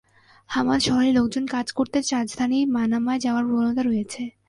Hamad 0.49 0.79
শহরের 0.79 1.13
লোকজন 1.13 1.43
কাজ 1.45 1.67
করতে 1.71 1.97
রাজধানী 2.11 2.59
মানামায় 2.75 3.19
যাওয়ার 3.19 3.45
প্রবণতা 3.45 3.81
রয়েছে। 3.83 4.21